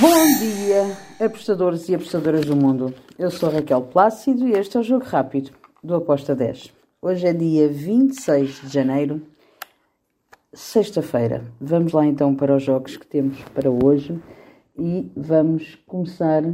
[0.00, 2.94] Bom dia, apostadores e apostadoras do mundo.
[3.18, 5.50] Eu sou Raquel Plácido e este é o Jogo Rápido
[5.84, 6.72] do Aposta 10.
[7.02, 9.20] Hoje é dia 26 de janeiro,
[10.54, 11.44] sexta-feira.
[11.60, 14.18] Vamos lá então para os jogos que temos para hoje
[14.78, 16.44] e vamos começar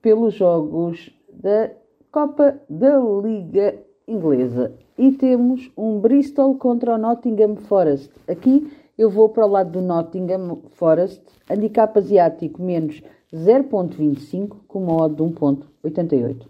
[0.00, 1.72] pelos jogos da
[2.12, 3.76] Copa da Liga
[4.06, 4.72] Inglesa.
[4.96, 8.12] E temos um Bristol contra o Nottingham Forest.
[8.28, 15.02] Aqui eu vou para o lado do Nottingham Forest, handicap asiático menos 0.25 com uma
[15.04, 16.46] odd de 1.88.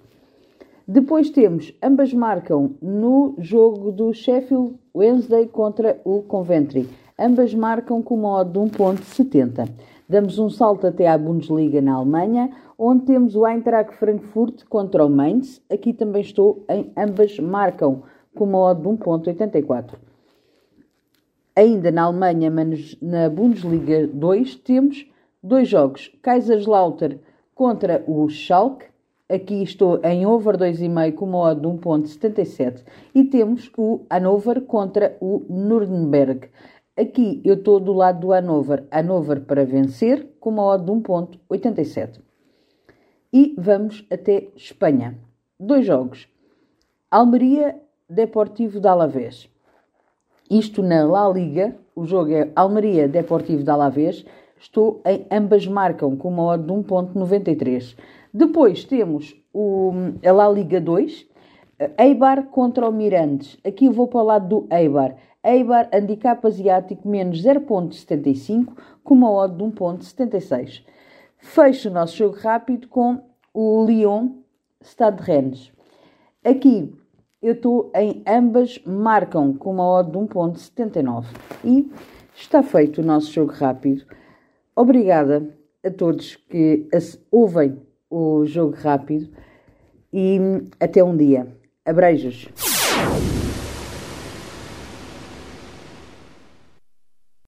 [0.86, 6.88] Depois temos, ambas marcam no jogo do Sheffield Wednesday contra o Coventry.
[7.18, 9.68] Ambas marcam com uma odd de 1.70.
[10.08, 15.10] Damos um salto até à Bundesliga na Alemanha, onde temos o Eintracht Frankfurt contra o
[15.10, 15.60] Mainz.
[15.68, 18.02] Aqui também estou em ambas marcam
[18.36, 19.94] com uma odd de 1.84.
[21.58, 22.52] Ainda na Alemanha,
[23.00, 25.10] na Bundesliga 2, temos
[25.42, 26.14] dois jogos.
[26.20, 27.18] Kaiserslautern
[27.54, 28.84] contra o Schalke.
[29.26, 32.84] Aqui estou em over 2,5 com uma odd de 1.77.
[33.14, 36.50] E temos o Hannover contra o Nuremberg.
[36.94, 38.84] Aqui eu estou do lado do Hannover.
[38.92, 42.20] Hannover para vencer com uma odd de 1.87.
[43.32, 45.18] E vamos até Espanha.
[45.58, 46.28] Dois jogos.
[47.10, 49.48] Almeria Deportivo de Alavés.
[50.50, 54.24] Isto na La Liga, o jogo é Almeria Deportivo de Alavés.
[54.58, 57.96] Estou em ambas marcam com uma odd de 1.93.
[58.32, 59.92] Depois temos o,
[60.24, 61.26] a La Liga 2,
[61.98, 63.58] Eibar contra o Mirandes.
[63.64, 65.16] Aqui vou para o lado do Eibar.
[65.42, 70.84] Eibar, handicap asiático, menos 0.75, com uma odd de 1.76.
[71.38, 73.20] Fecho o nosso jogo rápido com
[73.52, 74.30] o Lyon
[74.82, 75.72] Stade Rennes.
[76.44, 76.92] Aqui
[77.42, 81.26] eu estou em ambas marcam com uma odd de 1.79.
[81.64, 81.90] E
[82.34, 84.04] está feito o nosso jogo rápido.
[84.74, 85.48] Obrigada
[85.84, 86.88] a todos que
[87.30, 89.28] ouvem o jogo rápido
[90.12, 90.38] e
[90.80, 91.46] até um dia.
[91.84, 92.48] Abreijos!